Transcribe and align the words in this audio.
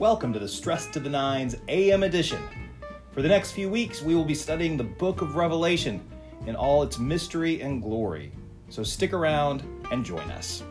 Welcome 0.00 0.32
to 0.32 0.38
the 0.38 0.48
Stress 0.48 0.86
to 0.92 0.98
the 0.98 1.10
Nines 1.10 1.56
AM 1.68 2.04
edition. 2.04 2.40
For 3.12 3.20
the 3.20 3.28
next 3.28 3.52
few 3.52 3.68
weeks, 3.68 4.00
we 4.00 4.14
will 4.14 4.24
be 4.24 4.34
studying 4.34 4.78
the 4.78 4.84
book 4.84 5.20
of 5.20 5.36
Revelation 5.36 6.00
in 6.46 6.56
all 6.56 6.82
its 6.82 6.98
mystery 6.98 7.60
and 7.60 7.82
glory. 7.82 8.32
So 8.70 8.82
stick 8.82 9.12
around 9.12 9.62
and 9.92 10.02
join 10.02 10.30
us. 10.30 10.62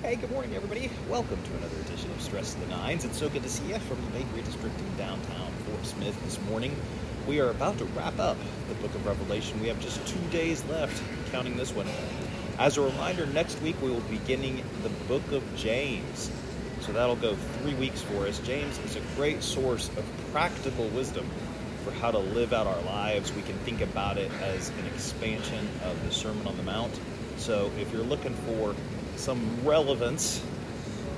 Hey, 0.00 0.14
good 0.14 0.30
morning, 0.30 0.54
everybody. 0.54 0.92
Welcome 1.10 1.42
to 1.42 1.56
another 1.56 1.80
edition 1.88 2.12
of 2.12 2.22
Stress 2.22 2.54
to 2.54 2.60
the 2.60 2.66
Nines. 2.66 3.04
It's 3.04 3.18
so 3.18 3.28
good 3.28 3.42
to 3.42 3.48
see 3.48 3.66
you 3.66 3.80
from 3.80 3.96
the 3.96 4.10
Bakery 4.12 4.42
District 4.42 4.78
in 4.78 4.96
downtown 4.96 5.50
Fort 5.66 5.84
Smith 5.84 6.24
this 6.24 6.40
morning. 6.42 6.76
We 7.26 7.40
are 7.40 7.48
about 7.48 7.78
to 7.78 7.86
wrap 7.86 8.18
up 8.18 8.36
the 8.68 8.74
book 8.74 8.94
of 8.94 9.06
Revelation. 9.06 9.58
We 9.58 9.68
have 9.68 9.80
just 9.80 10.06
two 10.06 10.20
days 10.30 10.62
left, 10.66 11.02
counting 11.32 11.56
this 11.56 11.72
one. 11.72 11.86
As 12.58 12.76
a 12.76 12.82
reminder, 12.82 13.24
next 13.24 13.60
week 13.62 13.80
we 13.80 13.90
will 13.90 14.00
be 14.00 14.18
beginning 14.18 14.62
the 14.82 14.90
book 15.08 15.32
of 15.32 15.42
James. 15.56 16.30
So 16.80 16.92
that'll 16.92 17.16
go 17.16 17.34
three 17.34 17.72
weeks 17.74 18.02
for 18.02 18.26
us. 18.26 18.40
James 18.40 18.78
is 18.80 18.96
a 18.96 19.00
great 19.16 19.42
source 19.42 19.88
of 19.96 20.04
practical 20.32 20.86
wisdom 20.88 21.26
for 21.82 21.92
how 21.92 22.10
to 22.10 22.18
live 22.18 22.52
out 22.52 22.66
our 22.66 22.80
lives. 22.82 23.32
We 23.32 23.40
can 23.40 23.56
think 23.60 23.80
about 23.80 24.18
it 24.18 24.30
as 24.42 24.68
an 24.68 24.86
expansion 24.86 25.66
of 25.84 26.04
the 26.04 26.12
Sermon 26.12 26.46
on 26.46 26.58
the 26.58 26.62
Mount. 26.62 26.92
So 27.38 27.70
if 27.78 27.90
you're 27.90 28.02
looking 28.02 28.34
for 28.34 28.74
some 29.16 29.64
relevance 29.64 30.44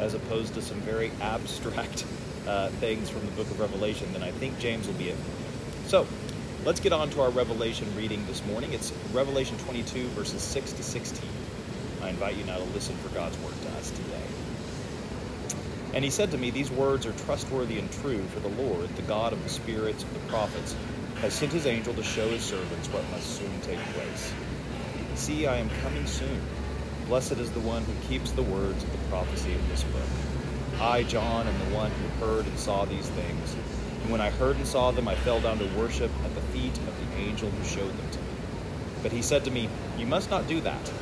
as 0.00 0.12
opposed 0.12 0.52
to 0.54 0.60
some 0.60 0.80
very 0.80 1.10
abstract 1.22 2.04
uh, 2.46 2.68
things 2.68 3.08
from 3.08 3.24
the 3.24 3.32
book 3.32 3.46
of 3.46 3.58
Revelation, 3.58 4.12
then 4.12 4.22
I 4.22 4.32
think 4.32 4.58
James 4.58 4.86
will 4.86 4.94
be 4.94 5.08
it. 5.08 5.16
So, 5.86 6.06
let's 6.64 6.80
get 6.80 6.94
on 6.94 7.10
to 7.10 7.20
our 7.20 7.28
Revelation 7.28 7.94
reading 7.94 8.24
this 8.24 8.44
morning. 8.46 8.72
It's 8.72 8.90
Revelation 9.12 9.58
22, 9.58 10.06
verses 10.08 10.40
6 10.40 10.72
to 10.72 10.82
16. 10.82 11.28
I 12.02 12.08
invite 12.08 12.36
you 12.36 12.44
now 12.44 12.56
to 12.56 12.64
listen 12.72 12.96
for 12.96 13.14
God's 13.14 13.38
word 13.40 13.52
to 13.52 13.68
us 13.78 13.90
today. 13.90 14.22
And 15.92 16.02
he 16.02 16.10
said 16.10 16.30
to 16.30 16.38
me, 16.38 16.48
These 16.48 16.70
words 16.70 17.04
are 17.04 17.12
trustworthy 17.12 17.78
and 17.78 17.92
true, 17.92 18.22
for 18.28 18.40
the 18.40 18.48
Lord, 18.48 18.88
the 18.96 19.02
God 19.02 19.34
of 19.34 19.42
the 19.42 19.50
spirits 19.50 20.02
of 20.02 20.14
the 20.14 20.20
prophets, 20.30 20.74
has 21.20 21.34
sent 21.34 21.52
his 21.52 21.66
angel 21.66 21.92
to 21.92 22.02
show 22.02 22.30
his 22.30 22.42
servants 22.42 22.88
what 22.88 23.04
must 23.10 23.36
soon 23.36 23.60
take 23.60 23.78
place. 23.92 24.32
See, 25.16 25.46
I 25.46 25.56
am 25.56 25.68
coming 25.82 26.06
soon. 26.06 26.40
Blessed 27.08 27.32
is 27.32 27.50
the 27.50 27.60
one 27.60 27.84
who 27.84 27.92
keeps 28.08 28.30
the 28.30 28.42
words 28.42 28.82
of 28.82 28.90
the 28.90 29.08
prophecy 29.10 29.54
of 29.54 29.68
this 29.68 29.84
book. 29.84 30.80
I, 30.80 31.02
John, 31.02 31.46
am 31.46 31.58
the 31.68 31.76
one 31.76 31.90
who 31.90 32.26
heard 32.26 32.46
and 32.46 32.58
saw 32.58 32.86
these 32.86 33.08
things. 33.10 33.54
And 34.04 34.12
when 34.12 34.20
I 34.20 34.28
heard 34.28 34.56
and 34.56 34.66
saw 34.66 34.90
them, 34.90 35.08
I 35.08 35.14
fell 35.14 35.40
down 35.40 35.58
to 35.58 35.66
worship 35.78 36.10
at 36.24 36.34
the 36.34 36.42
feet 36.52 36.76
of 36.76 36.94
the 36.98 37.16
angel 37.16 37.48
who 37.48 37.64
showed 37.64 37.88
them 37.88 38.10
to 38.10 38.18
me. 38.18 38.26
But 39.02 39.12
he 39.12 39.22
said 39.22 39.46
to 39.46 39.50
me, 39.50 39.70
You 39.96 40.06
must 40.06 40.28
not 40.28 40.46
do 40.46 40.60
that. 40.60 40.92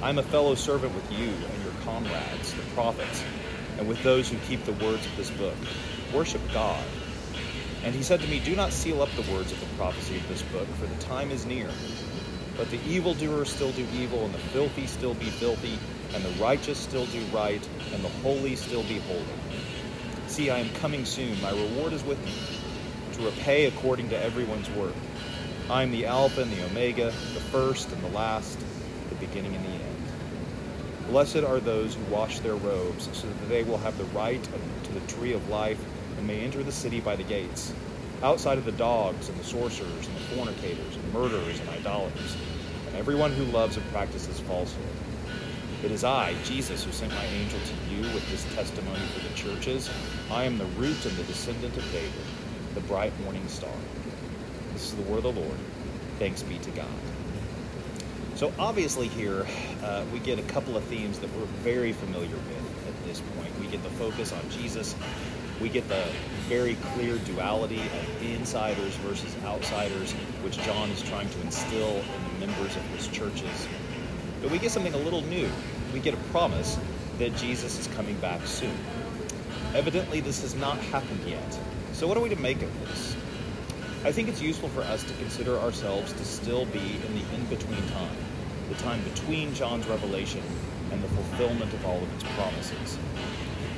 I 0.00 0.10
am 0.10 0.18
a 0.18 0.22
fellow 0.22 0.54
servant 0.54 0.94
with 0.94 1.10
you 1.10 1.26
and 1.26 1.64
your 1.64 1.72
comrades, 1.84 2.54
the 2.54 2.62
prophets, 2.74 3.24
and 3.78 3.88
with 3.88 4.00
those 4.04 4.28
who 4.28 4.38
keep 4.46 4.64
the 4.64 4.74
words 4.74 5.04
of 5.04 5.16
this 5.16 5.30
book. 5.30 5.56
Worship 6.14 6.40
God. 6.54 6.84
And 7.82 7.96
he 7.96 8.04
said 8.04 8.20
to 8.20 8.28
me, 8.28 8.38
Do 8.38 8.54
not 8.54 8.72
seal 8.72 9.02
up 9.02 9.10
the 9.16 9.32
words 9.32 9.50
of 9.50 9.58
the 9.58 9.66
prophecy 9.76 10.16
of 10.16 10.28
this 10.28 10.42
book, 10.42 10.68
for 10.78 10.86
the 10.86 11.02
time 11.02 11.32
is 11.32 11.44
near. 11.44 11.68
But 12.56 12.70
the 12.70 12.78
evildoers 12.86 13.52
still 13.52 13.72
do 13.72 13.84
evil, 13.92 14.24
and 14.24 14.32
the 14.32 14.38
filthy 14.38 14.86
still 14.86 15.14
be 15.14 15.26
filthy, 15.26 15.76
and 16.14 16.24
the 16.24 16.40
righteous 16.40 16.78
still 16.78 17.06
do 17.06 17.24
right, 17.34 17.68
and 17.92 18.04
the 18.04 18.08
holy 18.22 18.54
still 18.54 18.84
be 18.84 19.00
holy. 19.00 19.24
See, 20.32 20.48
I 20.48 20.60
am 20.60 20.70
coming 20.76 21.04
soon. 21.04 21.38
My 21.42 21.50
reward 21.50 21.92
is 21.92 22.02
with 22.02 22.18
me, 22.24 22.32
to 23.18 23.26
repay 23.26 23.66
according 23.66 24.08
to 24.08 24.18
everyone's 24.18 24.70
work. 24.70 24.94
I 25.68 25.82
am 25.82 25.90
the 25.90 26.06
Alpha 26.06 26.40
and 26.40 26.50
the 26.50 26.64
Omega, 26.64 27.12
the 27.34 27.40
first 27.52 27.92
and 27.92 28.02
the 28.02 28.08
last, 28.16 28.58
the 29.10 29.14
beginning 29.16 29.54
and 29.54 29.62
the 29.62 29.68
end. 29.72 30.06
Blessed 31.08 31.44
are 31.44 31.60
those 31.60 31.96
who 31.96 32.02
wash 32.04 32.38
their 32.38 32.54
robes, 32.54 33.10
so 33.12 33.26
that 33.26 33.48
they 33.50 33.62
will 33.62 33.76
have 33.76 33.98
the 33.98 34.04
right 34.04 34.42
to 34.84 34.92
the 34.94 35.00
tree 35.00 35.34
of 35.34 35.50
life 35.50 35.78
and 36.16 36.26
may 36.26 36.40
enter 36.40 36.62
the 36.62 36.72
city 36.72 37.00
by 37.00 37.14
the 37.14 37.24
gates. 37.24 37.70
Outside 38.22 38.56
of 38.56 38.64
the 38.64 38.72
dogs 38.72 39.28
and 39.28 39.38
the 39.38 39.44
sorcerers 39.44 40.06
and 40.06 40.16
the 40.16 40.34
fornicators 40.34 40.96
and 40.96 41.12
murderers 41.12 41.60
and 41.60 41.68
idolaters, 41.68 42.36
and 42.86 42.96
everyone 42.96 43.32
who 43.32 43.44
loves 43.44 43.76
and 43.76 43.86
practices 43.92 44.40
falsehood. 44.40 44.96
It 45.82 45.90
is 45.90 46.04
I, 46.04 46.34
Jesus, 46.44 46.84
who 46.84 46.92
sent 46.92 47.12
my 47.12 47.24
angel 47.24 47.58
to 47.58 47.94
you 47.94 48.02
with 48.14 48.30
this 48.30 48.44
testimony 48.54 49.00
for 49.00 49.28
the 49.28 49.34
churches. 49.34 49.90
I 50.30 50.44
am 50.44 50.56
the 50.56 50.64
root 50.64 51.04
and 51.04 51.16
the 51.16 51.24
descendant 51.24 51.76
of 51.76 51.82
David, 51.90 52.12
the 52.74 52.80
bright 52.82 53.12
morning 53.24 53.46
star. 53.48 53.74
This 54.72 54.84
is 54.84 54.94
the 54.94 55.02
word 55.02 55.24
of 55.24 55.34
the 55.34 55.40
Lord. 55.40 55.58
Thanks 56.20 56.44
be 56.44 56.58
to 56.58 56.70
God. 56.70 56.86
So, 58.36 58.52
obviously, 58.60 59.08
here 59.08 59.44
uh, 59.82 60.04
we 60.12 60.20
get 60.20 60.38
a 60.38 60.42
couple 60.42 60.76
of 60.76 60.84
themes 60.84 61.18
that 61.18 61.34
we're 61.34 61.46
very 61.64 61.92
familiar 61.92 62.28
with 62.28 62.88
at 62.88 63.04
this 63.04 63.20
point. 63.36 63.50
We 63.60 63.66
get 63.66 63.82
the 63.82 63.90
focus 63.90 64.32
on 64.32 64.48
Jesus, 64.50 64.94
we 65.60 65.68
get 65.68 65.88
the 65.88 66.04
very 66.48 66.76
clear 66.94 67.18
duality 67.18 67.80
of 67.80 68.22
insiders 68.22 68.94
versus 68.96 69.34
outsiders, 69.44 70.12
which 70.42 70.58
John 70.58 70.90
is 70.90 71.02
trying 71.02 71.28
to 71.28 71.40
instill 71.40 71.96
in 71.96 72.40
the 72.40 72.46
members 72.46 72.76
of 72.76 72.82
his 72.96 73.08
churches. 73.08 73.66
But 74.42 74.50
we 74.50 74.58
get 74.58 74.72
something 74.72 74.92
a 74.92 74.98
little 74.98 75.22
new. 75.22 75.48
We 75.94 76.00
get 76.00 76.14
a 76.14 76.22
promise 76.32 76.78
that 77.18 77.36
Jesus 77.36 77.78
is 77.78 77.86
coming 77.94 78.16
back 78.16 78.44
soon. 78.44 78.76
Evidently, 79.74 80.20
this 80.20 80.42
has 80.42 80.54
not 80.56 80.76
happened 80.78 81.20
yet. 81.26 81.58
So, 81.92 82.08
what 82.08 82.16
are 82.16 82.20
we 82.20 82.28
to 82.28 82.36
make 82.36 82.60
of 82.62 82.80
this? 82.80 83.16
I 84.04 84.10
think 84.10 84.28
it's 84.28 84.42
useful 84.42 84.68
for 84.70 84.80
us 84.82 85.04
to 85.04 85.14
consider 85.14 85.56
ourselves 85.58 86.12
to 86.12 86.24
still 86.24 86.66
be 86.66 86.80
in 87.06 87.14
the 87.14 87.34
in 87.34 87.44
between 87.46 87.86
time, 87.90 88.16
the 88.68 88.74
time 88.76 89.00
between 89.04 89.54
John's 89.54 89.86
revelation 89.86 90.42
and 90.90 91.02
the 91.02 91.08
fulfillment 91.08 91.72
of 91.72 91.86
all 91.86 92.02
of 92.02 92.14
its 92.14 92.24
promises. 92.34 92.98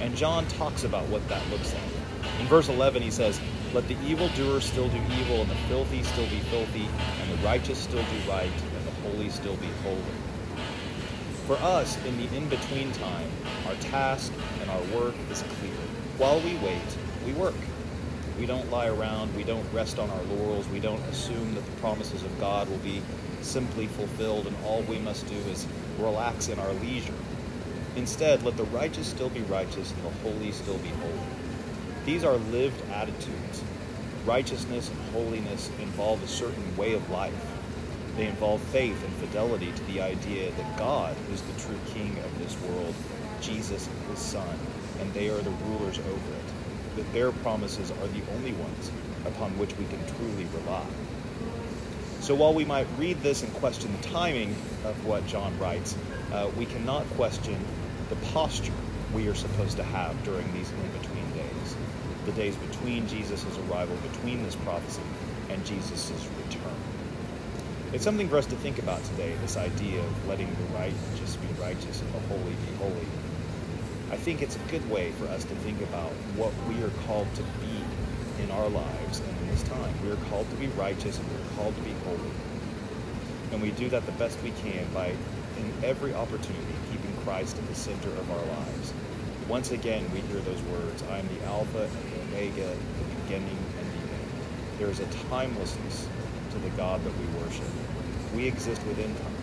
And 0.00 0.16
John 0.16 0.46
talks 0.48 0.84
about 0.84 1.06
what 1.08 1.26
that 1.28 1.46
looks 1.50 1.74
like. 1.74 2.40
In 2.40 2.46
verse 2.46 2.68
11, 2.68 3.02
he 3.02 3.10
says, 3.10 3.38
Let 3.74 3.86
the 3.86 4.00
evildoer 4.06 4.60
still 4.60 4.88
do 4.88 5.00
evil, 5.20 5.42
and 5.42 5.50
the 5.50 5.56
filthy 5.68 6.02
still 6.02 6.26
be 6.28 6.40
filthy, 6.50 6.88
and 7.20 7.30
the 7.30 7.44
righteous 7.44 7.78
still 7.78 8.02
do 8.02 8.30
right, 8.30 8.50
and 8.50 8.86
the 8.86 9.10
holy 9.10 9.28
still 9.28 9.56
be 9.56 9.68
holy. 9.82 10.00
For 11.46 11.56
us, 11.56 12.02
in 12.06 12.16
the 12.16 12.34
in 12.34 12.48
between 12.48 12.90
time, 12.92 13.28
our 13.66 13.74
task 13.74 14.32
and 14.62 14.70
our 14.70 14.80
work 14.98 15.14
is 15.30 15.42
clear. 15.60 15.74
While 16.16 16.40
we 16.40 16.54
wait, 16.56 16.80
we 17.26 17.32
work. 17.34 17.54
We 18.38 18.46
don't 18.46 18.70
lie 18.70 18.86
around, 18.86 19.36
we 19.36 19.44
don't 19.44 19.70
rest 19.70 19.98
on 19.98 20.08
our 20.08 20.22
laurels, 20.22 20.66
we 20.68 20.80
don't 20.80 21.02
assume 21.02 21.54
that 21.54 21.66
the 21.66 21.80
promises 21.82 22.22
of 22.22 22.40
God 22.40 22.70
will 22.70 22.78
be 22.78 23.02
simply 23.42 23.88
fulfilled, 23.88 24.46
and 24.46 24.56
all 24.64 24.80
we 24.82 24.98
must 24.98 25.26
do 25.28 25.36
is 25.50 25.66
relax 25.98 26.48
in 26.48 26.58
our 26.58 26.72
leisure. 26.74 27.12
Instead, 27.94 28.42
let 28.42 28.56
the 28.56 28.64
righteous 28.64 29.06
still 29.06 29.28
be 29.28 29.42
righteous 29.42 29.92
and 29.92 30.02
the 30.02 30.10
holy 30.22 30.50
still 30.50 30.78
be 30.78 30.88
holy. 30.88 31.26
These 32.06 32.24
are 32.24 32.36
lived 32.36 32.80
attitudes. 32.90 33.62
Righteousness 34.24 34.88
and 34.88 34.98
holiness 35.12 35.70
involve 35.78 36.22
a 36.22 36.26
certain 36.26 36.74
way 36.78 36.94
of 36.94 37.10
life. 37.10 37.34
They 38.16 38.26
involve 38.28 38.60
faith 38.60 39.02
and 39.04 39.12
fidelity 39.14 39.72
to 39.72 39.84
the 39.84 40.00
idea 40.00 40.52
that 40.52 40.78
God 40.78 41.16
is 41.32 41.42
the 41.42 41.60
true 41.60 41.78
king 41.92 42.16
of 42.24 42.38
this 42.38 42.56
world, 42.62 42.94
Jesus, 43.40 43.88
his 44.08 44.18
son, 44.20 44.56
and 45.00 45.12
they 45.12 45.28
are 45.28 45.40
the 45.40 45.50
rulers 45.50 45.98
over 45.98 46.08
it. 46.08 46.96
That 46.96 47.12
their 47.12 47.32
promises 47.32 47.90
are 47.90 48.06
the 48.08 48.22
only 48.34 48.52
ones 48.52 48.90
upon 49.26 49.58
which 49.58 49.76
we 49.78 49.84
can 49.86 49.98
truly 50.16 50.46
rely. 50.60 50.86
So 52.20 52.34
while 52.34 52.54
we 52.54 52.64
might 52.64 52.86
read 52.98 53.20
this 53.20 53.42
and 53.42 53.52
question 53.54 53.92
the 54.00 54.08
timing 54.08 54.50
of 54.84 55.04
what 55.04 55.26
John 55.26 55.58
writes, 55.58 55.96
uh, 56.32 56.50
we 56.56 56.66
cannot 56.66 57.04
question 57.16 57.58
the 58.10 58.16
posture 58.32 58.72
we 59.12 59.28
are 59.28 59.34
supposed 59.34 59.76
to 59.76 59.82
have 59.82 60.22
during 60.24 60.50
these 60.52 60.70
in 60.70 61.00
between 61.00 61.30
days, 61.32 61.76
the 62.26 62.32
days 62.32 62.56
between 62.56 63.08
Jesus' 63.08 63.44
arrival, 63.68 63.96
between 64.12 64.42
this 64.44 64.54
prophecy 64.56 65.02
and 65.50 65.64
Jesus' 65.66 66.10
return. 66.46 66.93
It's 67.94 68.02
something 68.02 68.28
for 68.28 68.38
us 68.38 68.46
to 68.46 68.56
think 68.56 68.80
about 68.80 69.04
today 69.04 69.36
this 69.40 69.56
idea 69.56 70.00
of 70.00 70.28
letting 70.28 70.48
the 70.48 70.74
righteous 70.74 71.36
be 71.36 71.46
righteous 71.62 72.02
and 72.02 72.12
the 72.12 72.18
holy 72.26 72.50
be 72.50 72.74
holy. 72.76 73.06
I 74.10 74.16
think 74.16 74.42
it's 74.42 74.56
a 74.56 74.68
good 74.68 74.90
way 74.90 75.12
for 75.12 75.26
us 75.26 75.44
to 75.44 75.54
think 75.62 75.80
about 75.80 76.10
what 76.34 76.52
we 76.66 76.82
are 76.82 76.90
called 77.06 77.32
to 77.36 77.42
be 77.62 78.42
in 78.42 78.50
our 78.50 78.68
lives 78.68 79.20
and 79.20 79.38
in 79.38 79.46
this 79.46 79.62
time. 79.62 79.94
We 80.02 80.10
are 80.10 80.18
called 80.28 80.50
to 80.50 80.56
be 80.56 80.66
righteous 80.74 81.20
and 81.20 81.28
we're 81.30 81.56
called 81.56 81.76
to 81.76 81.82
be 81.82 81.92
holy. 82.04 82.34
And 83.52 83.62
we 83.62 83.70
do 83.70 83.88
that 83.90 84.04
the 84.06 84.18
best 84.18 84.42
we 84.42 84.50
can 84.50 84.92
by, 84.92 85.14
in 85.56 85.72
every 85.84 86.14
opportunity, 86.14 86.74
keeping 86.90 87.14
Christ 87.22 87.56
at 87.56 87.66
the 87.68 87.76
center 87.76 88.08
of 88.08 88.28
our 88.28 88.44
lives. 88.58 88.92
Once 89.46 89.70
again, 89.70 90.04
we 90.12 90.18
hear 90.18 90.40
those 90.40 90.62
words 90.62 91.04
I 91.12 91.20
am 91.20 91.28
the 91.28 91.44
Alpha 91.44 91.84
and 91.84 92.32
the 92.32 92.38
Omega, 92.38 92.74
the 92.74 93.22
beginning 93.22 93.58
and 93.78 93.86
the 93.86 94.02
end. 94.02 94.30
There 94.80 94.90
is 94.90 94.98
a 94.98 95.06
timelessness 95.30 96.08
to 96.54 96.58
the 96.60 96.70
God 96.70 97.04
that 97.04 97.12
we 97.18 97.26
worship. 97.42 97.66
We 98.34 98.46
exist 98.46 98.84
within 98.86 99.14
time. 99.16 99.34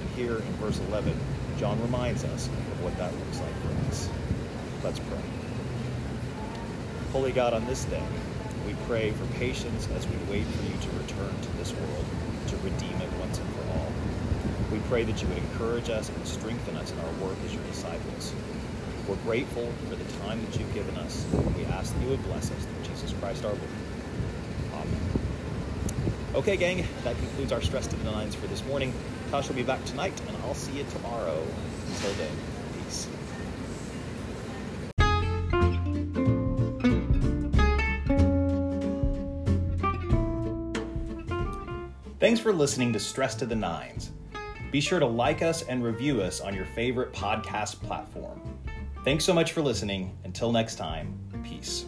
And 0.00 0.10
here 0.10 0.36
in 0.36 0.52
verse 0.60 0.78
11, 0.88 1.18
John 1.58 1.80
reminds 1.80 2.24
us 2.24 2.46
of 2.48 2.84
what 2.84 2.96
that 2.98 3.12
looks 3.14 3.40
like 3.40 3.54
for 3.62 3.88
us. 3.88 4.08
Let's 4.84 4.98
pray. 4.98 5.18
Holy 7.12 7.32
God, 7.32 7.54
on 7.54 7.64
this 7.66 7.84
day, 7.86 8.02
we 8.66 8.74
pray 8.86 9.12
for 9.12 9.24
patience 9.38 9.88
as 9.96 10.06
we 10.06 10.16
wait 10.30 10.44
for 10.44 10.64
you 10.64 10.78
to 10.78 10.98
return 10.98 11.34
to 11.40 11.56
this 11.56 11.72
world 11.72 12.04
to 12.48 12.56
redeem 12.58 12.96
it 13.00 13.12
once 13.20 13.38
and 13.38 13.48
for 13.50 13.78
all. 13.78 13.92
We 14.72 14.78
pray 14.88 15.04
that 15.04 15.20
you 15.20 15.28
would 15.28 15.38
encourage 15.38 15.90
us 15.90 16.08
and 16.08 16.26
strengthen 16.26 16.76
us 16.76 16.90
in 16.90 16.98
our 17.00 17.12
work 17.28 17.36
as 17.44 17.54
your 17.54 17.62
disciples. 17.64 18.34
We're 19.06 19.16
grateful 19.16 19.70
for 19.88 19.96
the 19.96 20.04
time 20.20 20.44
that 20.44 20.58
you've 20.58 20.72
given 20.74 20.96
us. 20.96 21.26
We 21.56 21.64
ask 21.66 21.94
that 21.94 22.02
you 22.02 22.10
would 22.10 22.22
bless 22.24 22.50
us 22.50 22.64
through 22.64 22.94
Jesus 22.94 23.12
Christ 23.20 23.44
our 23.44 23.52
Lord. 23.52 23.62
Amen. 24.74 25.17
Okay, 26.34 26.56
gang, 26.56 26.86
that 27.04 27.16
concludes 27.16 27.52
our 27.52 27.60
Stress 27.62 27.86
to 27.88 27.96
the 27.96 28.10
Nines 28.10 28.34
for 28.34 28.46
this 28.46 28.64
morning. 28.66 28.92
Tosh 29.30 29.48
will 29.48 29.56
be 29.56 29.62
back 29.62 29.84
tonight, 29.86 30.12
and 30.28 30.36
I'll 30.44 30.54
see 30.54 30.78
you 30.78 30.84
tomorrow. 30.90 31.42
Until 31.88 32.12
then, 32.12 32.30
peace. 32.84 33.08
Thanks 42.20 42.40
for 42.40 42.52
listening 42.52 42.92
to 42.92 43.00
Stress 43.00 43.34
to 43.36 43.46
the 43.46 43.56
Nines. 43.56 44.10
Be 44.70 44.80
sure 44.80 44.98
to 45.00 45.06
like 45.06 45.40
us 45.40 45.62
and 45.62 45.82
review 45.82 46.20
us 46.20 46.40
on 46.40 46.54
your 46.54 46.66
favorite 46.66 47.12
podcast 47.12 47.80
platform. 47.80 48.40
Thanks 49.02 49.24
so 49.24 49.32
much 49.32 49.52
for 49.52 49.62
listening. 49.62 50.16
Until 50.24 50.52
next 50.52 50.74
time, 50.76 51.18
peace. 51.42 51.86